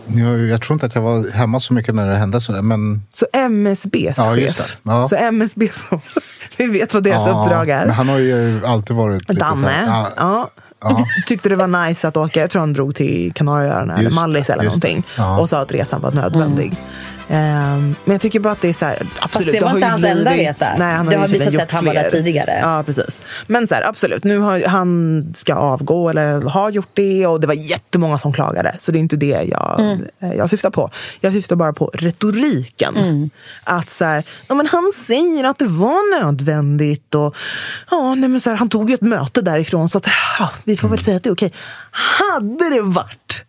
[0.07, 3.03] Jag, jag tror inte att jag var hemma så mycket när det hände sådär, men
[3.11, 4.77] Så MSBs Ja, chef.
[4.83, 5.07] Ja.
[5.07, 6.01] Så MSB, som,
[6.57, 7.85] vi vet vad deras Ja, uppdrag är.
[7.85, 9.67] Men han har ju alltid varit lite Danne.
[9.67, 10.49] här, Ja.
[11.27, 12.39] tyckte det var nice att åka.
[12.39, 15.03] Jag tror han drog till Kanarieöarna eller Mallis eller någonting.
[15.17, 15.39] Ja.
[15.39, 16.73] Och sa att resan var nödvändig.
[17.29, 19.51] Ehm, men jag tycker bara att det är så här, absolut.
[19.53, 20.65] det var har inte hans enda blivit- resa.
[20.77, 22.59] Nej, han har Det har tydligen visat sig att han var där tidigare.
[22.61, 23.21] Ja, precis.
[23.47, 27.47] Men så här, absolut, nu har han ska avgå eller har gjort det och det
[27.47, 28.75] var jättemånga som klagade.
[28.79, 30.05] Så det är inte det jag, Mm.
[30.21, 30.89] eh, jag syftar på.
[31.21, 32.95] Jag syftar bara på retoriken.
[32.97, 33.29] Mm.
[33.63, 37.35] Att så här, ja, men han säger att det var nödvändigt och
[37.91, 40.07] ja, nej, men så här, han tog ju ett möte därifrån så att
[40.39, 41.53] ja, vi får väl säga att det är okej.
[41.91, 43.41] Hade det varit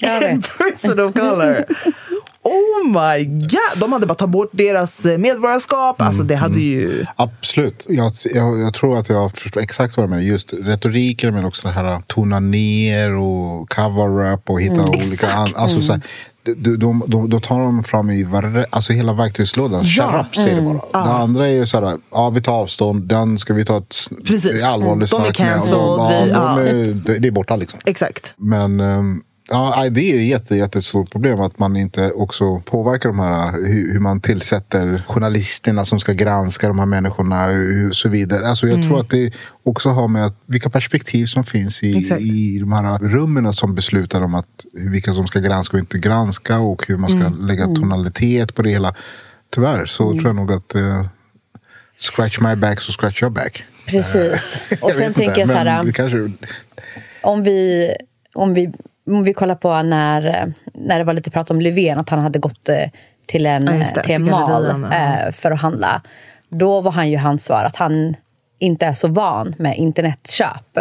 [0.00, 1.64] Jag en person of color.
[2.42, 3.80] Oh my god!
[3.80, 6.00] De hade bara tagit bort deras eh, medborgarskap.
[6.02, 7.04] Alltså det hade ju...
[7.16, 7.86] Absolut.
[7.88, 10.22] Jag, jag, jag tror att jag förstår exakt vad du menar.
[10.22, 15.32] Just retoriken men också det här att tona ner och cover-up och hitta olika...
[15.32, 16.02] An, alltså, så här,
[16.42, 19.82] de, de, de, då tar de fram i varje, alltså hela verktygslådan.
[19.84, 20.26] Ja.
[20.32, 21.04] Shut säger det bara.
[21.04, 23.96] Det andra är ju så här, ja vi tar avstånd, den ska vi ta ett
[24.26, 24.62] Precis.
[24.62, 25.56] allvarligt De är snack med.
[25.56, 27.80] och cancelled, ja, de är, det- är borta liksom.
[27.86, 28.34] Exakt.
[28.36, 33.18] Men ehm, ja, det är ett jätte, jättestort problem att man inte också påverkar de
[33.18, 37.46] här, hur, man tillsätter journalisterna som ska granska de här människorna
[37.88, 38.48] och så vidare.
[38.48, 39.32] Alltså jag tror att det
[39.62, 42.20] också har med att, vilka perspektiv som finns i, Exakt.
[42.20, 46.58] i de här rummen som beslutar om att, vilka som ska granska och inte granska
[46.58, 48.94] och hur man ska lägga tonalitet på det hela.
[49.54, 51.06] Tyvärr så tror jag nog att eh,
[51.98, 53.64] scratch my back så scratch your back.
[53.86, 54.72] Precis.
[54.80, 56.30] Och sen tänker jag så här, kanske,
[57.22, 57.90] om vi,
[58.34, 58.72] om vi,
[59.06, 62.38] om vi kollar på när, när det var lite prat om Löfven, att han hade
[62.38, 62.76] gått eh,
[63.26, 64.96] till en, Ja, det, till en mall ja.
[64.96, 66.02] eh, för att handla.
[66.48, 68.14] Då var han ju hans svar att han
[68.58, 70.78] inte är så van med internetköp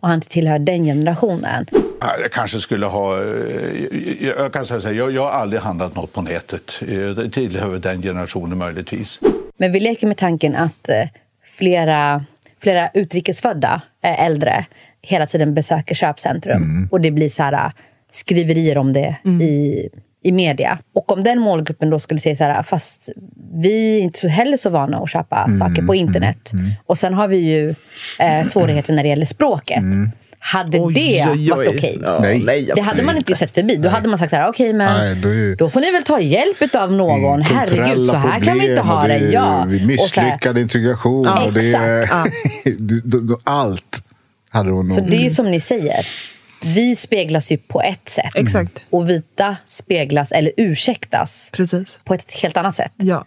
[0.00, 1.66] och han inte tillhör den generationen.
[2.00, 3.22] Ja, Jag kanske skulle ha...
[3.22, 3.84] eh,
[4.20, 6.72] jag- Jag kan säga så här, jag, jag har aldrig handlat något på nätet.
[6.80, 9.20] Eh, Det tillhör den generationen möjligtvis.
[9.56, 11.08] Men vi leker med tanken att eh,
[11.44, 12.24] flera,
[12.62, 14.64] flera utrikesfödda eh, äldre
[15.02, 16.62] hela tiden besöker köpcentrum.
[16.90, 17.70] Och det blir så här, eh,
[18.10, 19.88] skriverier om det i,
[20.22, 20.78] i media.
[20.94, 23.08] Och om den målgruppen då skulle säga så här, fast
[23.54, 26.50] vi är inte så heller så vana att köpa saker på internet.
[26.86, 27.74] Och sen har vi ju
[28.18, 29.82] eh, svårigheter när det gäller språket.
[30.42, 31.50] Hade Oj, det oj, oj.
[31.50, 31.98] varit okej?
[32.02, 32.42] Ja, Nej.
[32.44, 33.76] nej, Det hade man inte sett förbi.
[33.76, 35.90] Då hade man sagt så här, okej men Nej, då är ju- då får ni
[35.92, 37.42] väl ta hjälp av någon.
[37.42, 39.14] Herregud, kulturella så här kan vi inte ha och det.
[39.14, 39.64] är Ja.
[39.68, 41.24] vi- Och så här- Misslyckad integration.
[41.24, 42.34] Ja, och det är, exakt.
[42.64, 44.02] Du- du- du- allt
[44.50, 45.10] hade hon Så nog.
[45.10, 46.06] det är som ni säger.
[46.62, 48.32] Vi speglas ju på ett sätt.
[48.34, 48.82] Exakt.
[48.90, 52.00] Och vita speglas, eller ursäktas, Precis.
[52.04, 52.92] på ett helt annat sätt.
[52.96, 53.24] Ja.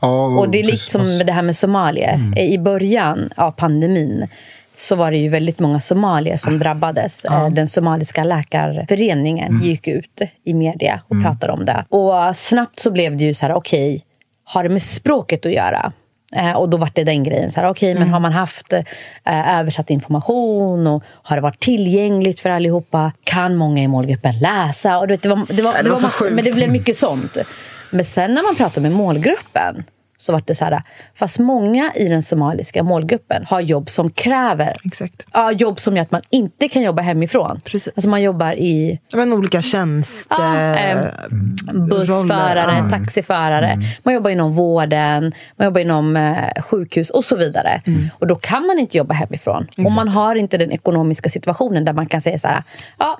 [0.00, 0.80] Ja, Och det är precis.
[0.94, 2.14] liksom med det här med somalier.
[2.14, 2.38] Mm.
[2.38, 4.28] I början av pandemin
[4.76, 7.24] så var det ju väldigt många somalier som drabbades.
[7.24, 9.62] Eh, Den somaliska läkarföreningen Mm.
[9.66, 11.84] gick ut i media och pratade om det.
[11.88, 14.02] Och snabbt så blev det ju så här, okej,
[14.44, 15.92] har det med språket att göra?
[16.36, 17.50] Eh, och då var det den grejen.
[17.50, 18.02] Så här, okej, Mm.
[18.02, 23.12] men har man haft eh, översatt information och har det varit tillgängligt för allihopa?
[23.24, 24.98] Kan många i målgruppen läsa?
[24.98, 26.34] Och du vet, det var, det var, det det var var, så ma- sjukt.
[26.34, 27.36] men det blev mycket sånt.
[27.90, 29.84] Men sen när man pratar med målgruppen
[30.24, 30.82] så var det så här,
[31.14, 35.26] fast många i den somaliska målgruppen har jobb som kräver Exakt.
[35.32, 37.60] Ja, jobb som gör att man inte kan jobba hemifrån.
[37.64, 37.92] Precis.
[37.96, 40.36] Alltså man jobbar i Men olika tjänster.
[40.38, 41.08] Ja, eh,
[41.88, 42.74] bussförare.
[42.78, 42.90] Ja.
[42.90, 43.78] taxiförare.
[44.02, 47.82] Man jobbar inom vården, man jobbar inom eh, sjukhus och så vidare.
[48.18, 49.66] Och då kan man inte jobba hemifrån.
[49.76, 52.62] Och man har inte den ekonomiska situationen där man kan säga så här,
[52.98, 53.18] ja,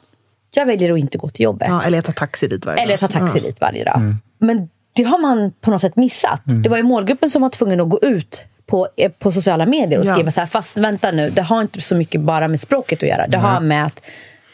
[0.55, 1.69] jag väljer att inte gå till jobbet.
[1.71, 3.21] Ja, eller jag tar taxi dit varje Eller jag tar dag.
[3.21, 4.01] taxi dit varje dag.
[4.39, 6.41] Men det har man på något sätt missat.
[6.45, 9.99] Det var ju målgruppen som var tvungen att gå ut på, eh, på sociala medier
[9.99, 10.13] och Ja.
[10.15, 13.09] skriva så här, fast vänta nu, det har inte så mycket bara med språket att
[13.09, 13.27] göra.
[13.27, 14.01] Det har med att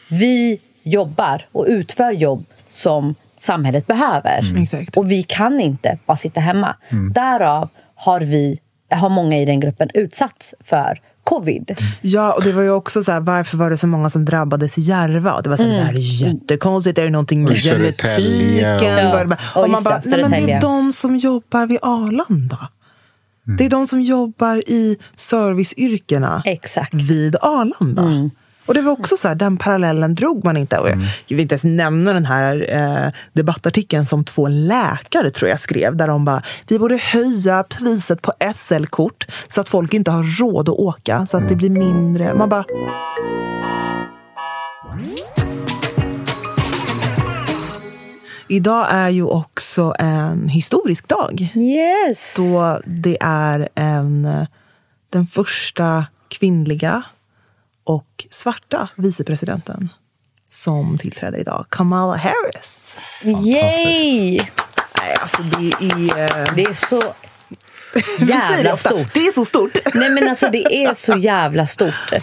[0.09, 4.61] vi jobbar och utför jobb som samhället behöver.
[4.61, 4.97] Exakt.
[4.97, 6.75] Och vi kan inte bara sitta hemma.
[7.13, 11.01] Därav har vi, har många i den gruppen utsatts för
[11.35, 11.77] covid.
[12.01, 14.77] Ja, och det var ju också så här, varför var det så många som drabbades
[14.77, 15.41] i Järva?
[15.41, 15.79] Det var så här, Mm.
[15.81, 18.59] det här är jättekonstigt, är det någonting med genetiken?
[18.79, 19.35] Ja.
[19.55, 22.69] Och Och man bara, det, nej men det är de som jobbar vid Arlanda.
[23.57, 26.93] Det är de som jobbar i serviceyrkena Exakt.
[26.93, 27.05] Mm.
[27.05, 28.29] vid Arlanda.
[28.65, 30.77] Och det var också så här, den parallellen drog man inte.
[30.77, 30.97] Och jag,
[31.27, 35.95] jag vill inte ens nämna den här eh, debattartikeln som två läkare tror jag skrev.
[35.95, 40.69] Där de bara, vi borde höja priset på SL-kort så att folk inte har råd
[40.69, 41.25] att åka.
[41.25, 42.33] Så att det blir mindre.
[42.33, 42.65] Man bara,
[48.47, 51.51] Idag är ju också en historisk dag.
[51.55, 52.33] Yes!
[52.35, 54.27] Då det är en,
[55.09, 57.03] den första kvinnliga
[57.91, 59.89] och svarta vicepresidenten
[60.47, 61.65] som tillträder idag.
[61.69, 62.97] Kamala Harris.
[63.23, 64.39] Yay!
[64.97, 66.55] Nej, alltså det är...
[66.55, 67.01] Det är så
[68.25, 69.13] jävla stort.
[69.13, 69.77] Det är så stort.
[69.93, 72.13] Nej men alltså det är så jävla stort.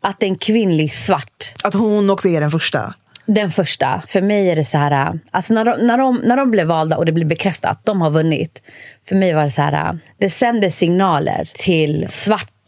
[0.00, 2.94] Att en kvinnlig svart Att hon också är den första.
[3.26, 4.02] Den första.
[4.06, 5.20] För mig är det så här...
[5.30, 8.00] Alltså när, de, när, de, när de blev valda och det blev bekräftat att de
[8.00, 8.62] har vunnit.
[9.08, 9.98] För mig var det så här...
[10.18, 12.06] Det sände signaler till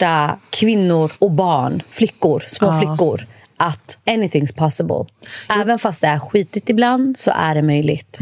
[0.01, 5.05] svarta kvinnor och barn, flickor, små flickor att anything's possible.
[5.49, 8.19] Även fast det är skitigt ibland så är det möjligt.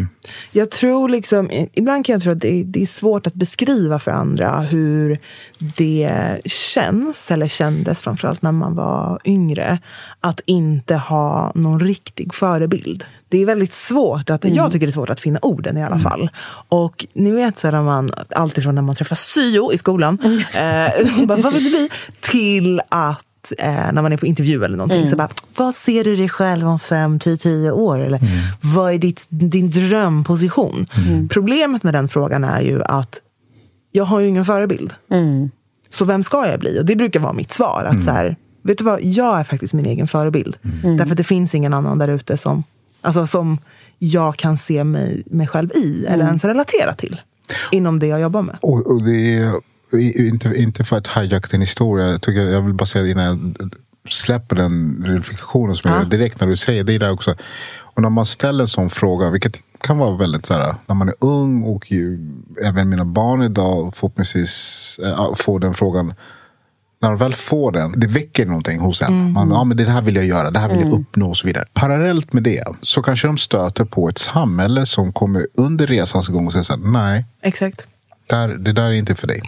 [0.52, 4.10] Jag tror liksom, ibland kan jag tro att det det är svårt att beskriva för
[4.10, 5.18] andra hur
[5.58, 9.78] det känns, eller kändes framförallt när man var yngre,
[10.20, 13.04] att inte ha någon riktig förebild.
[13.28, 15.98] Det är väldigt svårt, att, jag tycker det är svårt att finna orden i alla
[15.98, 16.30] fall.
[16.68, 20.18] Och ni vet, så när man, alltifrån när man träffar syo i skolan,
[20.54, 21.88] eh, bara, vad vill du bli?
[22.20, 25.06] Till att eh, när man är på intervju eller någonting.
[25.10, 27.98] Så bara, vad ser du dig själv om fem till tio år?
[27.98, 28.20] Eller
[28.74, 30.86] vad är ditt, din drömposition?
[31.30, 33.20] Problemet med den frågan är ju att
[33.92, 34.94] jag har ju ingen förebild.
[35.90, 36.80] Så vem ska jag bli?
[36.80, 37.84] Och det brukar vara mitt svar.
[37.84, 40.56] Att så här, vet du vad, jag är faktiskt min egen förebild.
[40.98, 42.64] Därför att det finns ingen annan där ute som,
[43.00, 43.58] alltså, som
[43.98, 47.20] jag kan se mig, mig själv i eller ens relatera till.
[47.70, 48.58] Inom det jag jobbar med.
[48.60, 49.36] Och, och det
[49.92, 52.06] är inte, inte för att hijacka din historia.
[52.06, 53.70] Jag, tycker, jag vill bara säga innan jag
[54.08, 57.34] släpper den reflektionen som jag gör direkt när du säger det där också.
[57.98, 61.08] Och när man ställer en sån fråga, vilket kan vara väldigt så här, när man
[61.08, 62.18] är ung och ju,
[62.62, 66.14] även mina barn idag förhoppningsvis äh, får den frågan.
[67.00, 69.32] När de väl får den, det väcker någonting hos en.
[69.32, 71.46] Man, ja, men det här vill jag göra, det här vill jag uppnå och så
[71.46, 71.64] vidare.
[71.72, 76.46] Parallellt med det så kanske de stöter på ett samhälle som kommer under resans gång
[76.46, 77.86] och säger så här, nej, Exakt,
[78.26, 79.42] där, det där är inte för dig.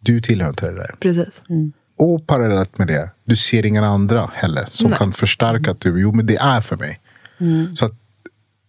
[0.00, 0.94] Du tillhör inte det där.
[1.00, 1.42] precis.
[1.98, 6.12] Och parallellt med det, du ser ingen andra heller som kan förstärka att du, jo
[6.12, 7.00] men det är för mig.
[7.76, 7.92] Så att,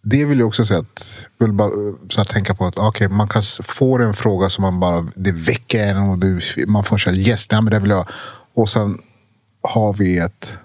[0.08, 2.78] det vill jag också säga att, jag vill bara eh, så här, tänka på att
[2.78, 6.84] okay, man kan få en fråga som man bara, det väcker en och du, man
[6.84, 8.08] får säga yes, nej, men det vill jag.
[8.54, 8.98] Och sen
[9.62, 10.58] har vi ett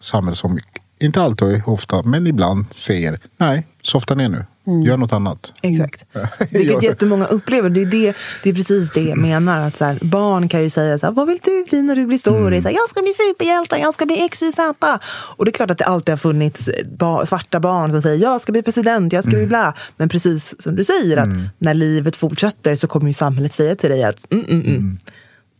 [0.00, 0.58] samhälle som,
[1.00, 5.52] inte alltid, ofta, men ibland säger nej, softa ner nu, gör något annat.
[5.62, 6.04] Exakt.
[6.50, 7.70] Vilket jättemånga upplever.
[7.70, 9.58] Det är, det, det är precis det jag menar.
[9.58, 12.06] Att så här, barn kan ju säga så här, vad vill du bli när du
[12.06, 12.50] blir stor?
[12.50, 14.98] Det är Så här, jag ska bli superhjälte, jag ska bli X, Y, Z.
[15.36, 18.40] Och det är klart att det alltid har funnits ba, svarta barn som säger jag
[18.40, 19.74] ska bli president, jag ska bli bla.
[19.96, 23.90] Men precis som du säger, att när livet fortsätter så kommer ju samhället säga till
[23.90, 24.98] dig att mm, mm, mm.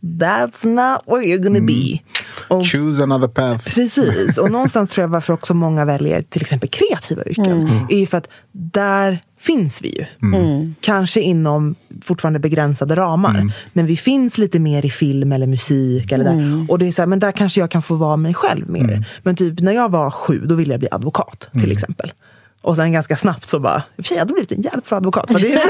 [0.01, 1.99] That's not where you're gonna be.
[2.47, 3.73] Och Choose another path.
[3.73, 7.85] Precis, och någonstans tror jag varför också många väljer till exempel kreativa yrken.
[7.89, 10.05] är ju för att där finns vi ju.
[10.81, 13.51] Kanske inom fortfarande begränsade ramar.
[13.73, 16.11] Men vi finns lite mer i film eller musik.
[16.11, 16.65] Eller där.
[16.69, 19.07] Och det är så här, men där kanske jag kan få vara mig själv mer.
[19.23, 22.13] Men typ när jag var sju, då ville jag bli advokat till exempel.
[22.61, 25.31] Och sen ganska snabbt så bara, i jag hade blivit en jävligt bra advokat.
[25.31, 25.61] För det är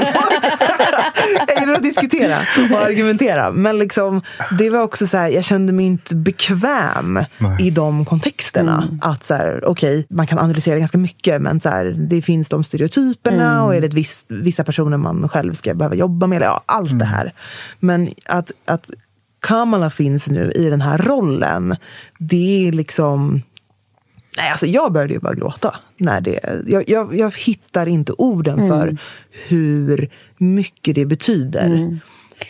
[1.46, 2.36] jag gillar att diskutera
[2.72, 3.50] och argumentera.
[3.50, 4.22] Men liksom,
[4.58, 7.24] det var också så här, jag kände mig inte bekväm
[7.60, 8.88] i de kontexterna.
[9.00, 12.64] Att så här, okej, man kan analysera ganska mycket, men så här, det finns de
[12.64, 16.42] stereotyperna och är det viss, vissa personer man själv ska behöva jobba med.
[16.42, 17.32] Ja, allt det här.
[17.80, 18.90] Men att, att
[19.46, 21.76] Kamala finns nu i den här rollen,
[22.18, 23.42] det är liksom
[24.38, 25.74] Nej, alltså jag började ju bara gråta.
[25.96, 28.96] När det, jag, jag, jag hittar inte orden för
[29.48, 31.98] hur mycket det betyder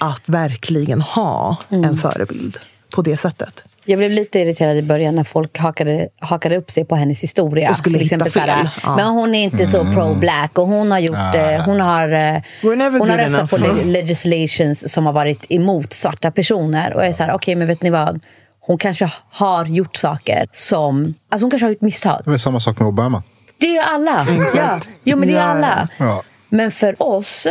[0.01, 2.59] att verkligen ha en förebild
[2.95, 3.65] på det sättet.
[3.85, 7.71] Jag blev lite irriterad i början när folk hakade, hakade upp sig på hennes historia.
[7.71, 8.69] Och skulle hitta fel.
[8.83, 8.97] Ja.
[8.97, 11.35] Men hon är inte så pro-black och hon har gjort...
[11.35, 16.95] eh, Hon har, eh, hon har röstat på legislations som har varit emot svarta personer.
[16.95, 18.21] Och jag är så här, okej men vet ni vad?
[18.69, 21.15] Hon kanske har gjort saker som...
[21.31, 22.23] Alltså hon kanske har gjort misstag.
[22.25, 23.23] Det är samma sak med Obama.
[23.59, 24.27] Det är alla.
[24.55, 24.81] Ja.
[25.05, 25.89] Jo men det är alla.
[25.99, 26.23] Ja.
[26.49, 27.47] Men för oss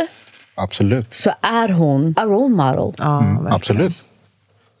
[0.54, 1.14] Absolut.
[1.14, 2.94] så är hon a role model.
[2.98, 3.52] Ja, verkligen.
[3.52, 4.02] Absolut.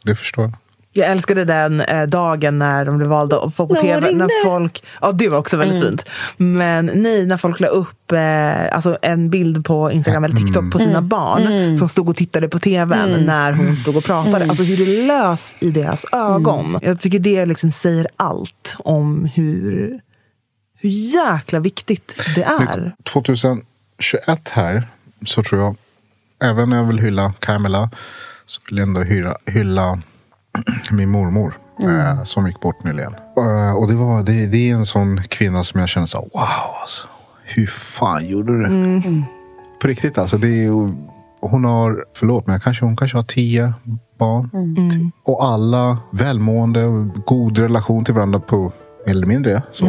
[0.04, 0.52] Det förstår jag.
[0.98, 4.12] Jag älskade den eh, dagen när de blev valda att få på tv.
[4.12, 6.04] När folk, ja, det var också väldigt fint.
[6.36, 10.78] Men nej, när folk la upp eh, alltså en bild på Instagram eller TikTok på
[10.78, 14.44] sina barn som stod och tittade på tvn när hon stod och pratade.
[14.44, 16.78] Alltså hur det lös i deras ögon.
[16.82, 20.00] Jag tycker det liksom säger allt om hur,
[20.78, 22.94] hur jäkla viktigt det är.
[23.12, 24.88] 2021 här
[25.26, 25.76] så tror jag,
[26.50, 27.90] även när jag vill hylla Kamala,
[28.46, 30.02] så vill jag ändå hylla, hylla
[30.90, 33.14] min mormor eh, som gick bort nyligen.
[33.14, 36.30] Eh, och det, var, det, det är en sån kvinna som jag känner så wow,
[36.82, 37.06] alltså,
[37.44, 38.68] hur fan gjorde du det?
[39.82, 40.38] På riktigt alltså.
[40.38, 40.70] Det är,
[41.40, 43.72] hon har, förlåt men kanske, hon kanske har tio
[44.18, 44.50] barn.
[44.90, 48.72] T- Och alla välmående, god relation till varandra på
[49.06, 49.62] mer eller mindre.
[49.72, 49.84] Så.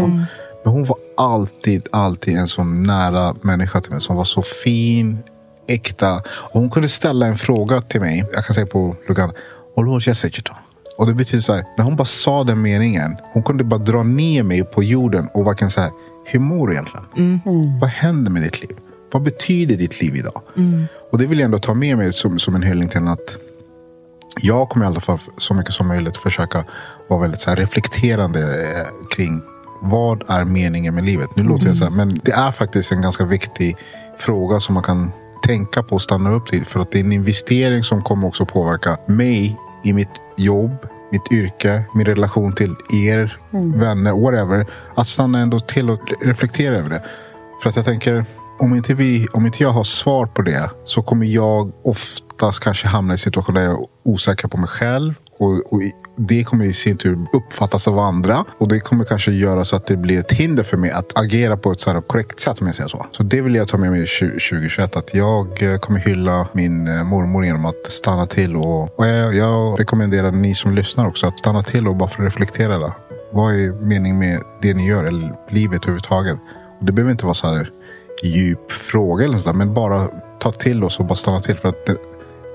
[0.63, 4.01] Men hon var alltid, alltid en sån nära människa till mig.
[4.01, 5.17] Som var så fin,
[5.67, 6.15] äkta.
[6.17, 8.25] Och hon kunde ställa en fråga till mig.
[8.33, 9.31] Jag kan säga på Lugan.
[9.75, 10.51] Och låt jag säga det.
[10.99, 14.03] Och det betyder så här, när hon bara sa den meningen, hon kunde bara dra
[14.03, 15.91] ner mig på jorden och verkligen så här,
[16.25, 17.05] hur mår du egentligen?
[17.81, 18.77] Vad händer med ditt liv?
[19.11, 20.41] Vad betyder ditt liv idag?
[21.11, 23.37] Och det vill jag ändå ta med mig som, som en hyllning till att
[24.41, 26.65] jag kommer i alla fall så mycket som möjligt försöka
[27.07, 29.41] vara väldigt så reflekterande eh, kring
[29.81, 31.29] vad är meningen med livet?
[31.35, 33.77] Nu låter jag så här, men det är faktiskt en ganska viktig
[34.17, 35.11] fråga som man kan
[35.43, 36.65] tänka på och stanna upp till.
[36.65, 40.09] För att det är en investering som kommer också påverka mig i mitt
[40.39, 44.65] jobb, mitt yrke, min relation till er, vänner, whatever.
[44.95, 47.03] Att stanna ändå till och reflektera över det.
[47.63, 48.25] För att jag tänker,
[48.59, 52.87] om inte, vi, om inte jag har svar på det så kommer jag oftast kanske
[52.87, 55.13] hamna i situationer där jag är osäker på mig själv.
[55.39, 55.81] Och, och
[56.19, 58.45] det kommer i sin tur uppfattas av andra.
[58.57, 61.57] Och det kommer kanske göra så att det blir ett hinder för mig att agera
[61.57, 63.05] på ett så här korrekt sätt om jag säger så.
[63.11, 64.95] Så det vill jag ta med mig 2021.
[64.95, 68.55] Att jag eh, kommer hylla min eh, mormor genom att stanna till.
[68.55, 72.21] Och, och jag, jag rekommenderar ni som lyssnar också att stanna till och bara få
[72.23, 72.77] reflektera.
[72.77, 72.91] Där.
[73.31, 75.03] Vad är meningen med det ni gör?
[75.03, 76.37] Eller livet överhuvudtaget?
[76.79, 77.69] Och det behöver inte vara så här
[78.23, 79.57] djup fråga eller sådär.
[79.57, 80.07] Men bara
[80.39, 81.57] ta till oss och bara stanna till.
[81.57, 81.95] För att det,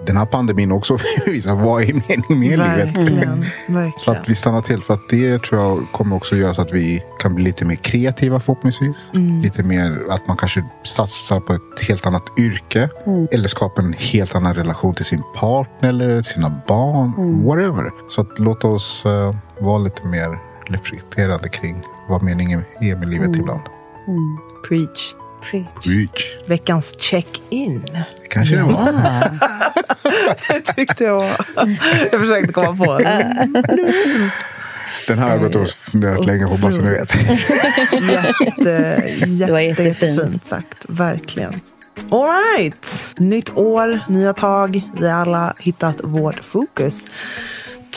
[0.07, 2.96] den här pandemin också visar vad är meningen med livet.
[2.96, 3.92] Verkligen.
[3.98, 4.82] Så att vi stannar till.
[4.82, 7.76] För att det tror jag kommer också göra så att vi kan bli lite mer
[7.76, 8.96] kreativa förhoppningsvis.
[9.42, 12.88] Lite mer att man kanske satsar på ett helt annat yrke.
[13.32, 17.44] Eller skapar en helt annan relation till sin partner eller sina barn.
[17.44, 17.90] Whatever.
[18.09, 23.36] Så att låt oss eh, vara lite mer reflekterande kring vad meningen är med livet
[23.36, 23.62] ibland.
[24.68, 25.14] Preach.
[25.50, 26.36] Preach.
[26.46, 27.82] Veckans check-in.
[28.35, 28.93] Det kanske det var.
[30.49, 31.37] Det tyckte jag var.
[32.12, 32.99] Jag försökte komma på.
[35.07, 37.14] Den här har jag gått och funderat länge på bara så ni vet.
[38.11, 40.03] Jätte, jätte, var jättefint.
[40.03, 40.85] jättefint sagt.
[40.89, 41.61] Verkligen.
[42.11, 42.28] All
[42.59, 43.05] right.
[43.16, 44.82] Nytt år, nya tag.
[45.01, 47.01] Vi har alla hittat vårt fokus.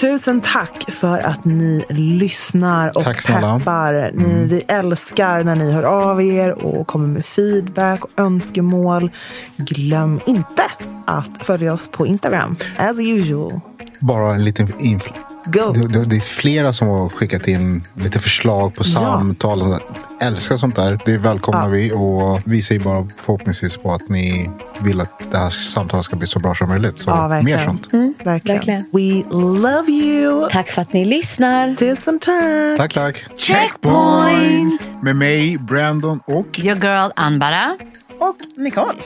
[0.01, 3.59] Tusen tack för att ni lyssnar och Tack snälla.
[3.59, 4.11] peppar.
[4.13, 9.11] Ni, Vi älskar när ni hör av er och kommer med feedback och önskemål.
[9.57, 10.63] Glöm inte
[11.05, 13.59] att följa oss på Instagram, as usual.
[13.99, 15.09] Bara en liten infl.
[15.53, 15.71] Go!
[15.73, 19.59] Det, det, det är flera som har skickat in lite förslag på samtal.
[19.69, 19.81] Där.
[20.21, 20.99] Älskar sånt där.
[21.05, 21.91] Det välkomnar vi.
[21.91, 24.49] Och vi säger bara förhoppningsvis på att ni
[24.81, 26.99] vill att det här samtalet ska bli så bra som möjligt.
[26.99, 27.87] Så Ja, mer sånt.
[28.23, 28.57] Verkligen.
[28.57, 28.85] verkligen.
[28.93, 29.23] We
[29.69, 30.47] love you!
[30.49, 31.75] Tack för att ni lyssnar.
[31.75, 32.77] Tusen tack!
[32.77, 33.39] Tack, tack.
[33.39, 34.81] Checkpoint!
[35.01, 37.77] Med mig, Brandon och Your girl Anbara.
[38.19, 38.97] Och Nicole.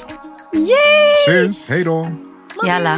[1.28, 1.66] syns.
[1.70, 2.08] Hej då.
[2.68, 2.98] Jalla.